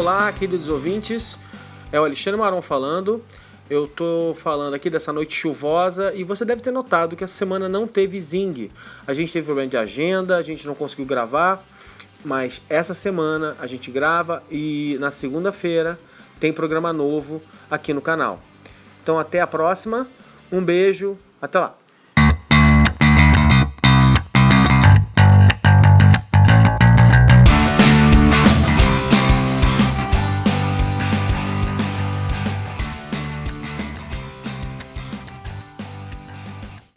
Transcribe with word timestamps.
Olá, 0.00 0.32
queridos 0.32 0.70
ouvintes. 0.70 1.38
É 1.92 2.00
o 2.00 2.04
Alexandre 2.04 2.40
Maron 2.40 2.62
falando. 2.62 3.22
Eu 3.68 3.86
tô 3.86 4.32
falando 4.34 4.72
aqui 4.72 4.88
dessa 4.88 5.12
noite 5.12 5.34
chuvosa 5.34 6.14
e 6.14 6.24
você 6.24 6.42
deve 6.42 6.62
ter 6.62 6.70
notado 6.70 7.14
que 7.14 7.22
essa 7.22 7.34
semana 7.34 7.68
não 7.68 7.86
teve 7.86 8.18
Zing. 8.18 8.70
A 9.06 9.12
gente 9.12 9.30
teve 9.30 9.44
problema 9.44 9.68
de 9.68 9.76
agenda, 9.76 10.38
a 10.38 10.42
gente 10.42 10.66
não 10.66 10.74
conseguiu 10.74 11.04
gravar, 11.04 11.62
mas 12.24 12.62
essa 12.70 12.94
semana 12.94 13.54
a 13.60 13.66
gente 13.66 13.90
grava 13.90 14.42
e 14.50 14.96
na 14.98 15.10
segunda-feira 15.10 16.00
tem 16.40 16.50
programa 16.50 16.94
novo 16.94 17.42
aqui 17.70 17.92
no 17.92 18.00
canal. 18.00 18.40
Então 19.02 19.18
até 19.18 19.42
a 19.42 19.46
próxima, 19.46 20.08
um 20.50 20.64
beijo, 20.64 21.18
até 21.42 21.58
lá. 21.58 21.76